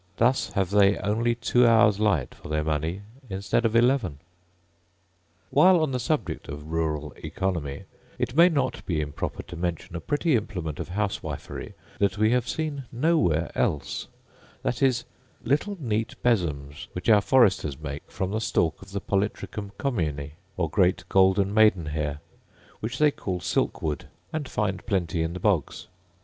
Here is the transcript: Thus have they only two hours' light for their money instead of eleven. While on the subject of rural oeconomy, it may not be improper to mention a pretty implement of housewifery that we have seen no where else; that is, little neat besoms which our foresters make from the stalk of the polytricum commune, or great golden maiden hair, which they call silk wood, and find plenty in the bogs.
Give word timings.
Thus 0.17 0.53
have 0.53 0.71
they 0.71 0.97
only 0.97 1.35
two 1.35 1.67
hours' 1.67 1.99
light 1.99 2.33
for 2.33 2.47
their 2.49 2.63
money 2.63 3.03
instead 3.29 3.65
of 3.65 3.75
eleven. 3.75 4.17
While 5.51 5.79
on 5.79 5.91
the 5.91 5.99
subject 5.99 6.49
of 6.49 6.71
rural 6.71 7.13
oeconomy, 7.23 7.83
it 8.17 8.35
may 8.35 8.49
not 8.49 8.83
be 8.87 8.99
improper 8.99 9.43
to 9.43 9.55
mention 9.55 9.95
a 9.95 9.99
pretty 10.01 10.35
implement 10.35 10.79
of 10.79 10.89
housewifery 10.89 11.75
that 11.99 12.17
we 12.17 12.31
have 12.31 12.47
seen 12.49 12.85
no 12.91 13.19
where 13.19 13.51
else; 13.53 14.07
that 14.63 14.81
is, 14.81 15.03
little 15.43 15.77
neat 15.79 16.15
besoms 16.23 16.87
which 16.93 17.07
our 17.07 17.21
foresters 17.21 17.77
make 17.79 18.09
from 18.09 18.31
the 18.31 18.41
stalk 18.41 18.81
of 18.81 18.93
the 18.93 19.01
polytricum 19.01 19.69
commune, 19.77 20.31
or 20.57 20.67
great 20.67 21.03
golden 21.09 21.53
maiden 21.53 21.85
hair, 21.85 22.21
which 22.79 22.97
they 22.97 23.11
call 23.11 23.39
silk 23.39 23.83
wood, 23.83 24.07
and 24.33 24.49
find 24.49 24.83
plenty 24.87 25.21
in 25.21 25.33
the 25.33 25.39
bogs. 25.39 25.89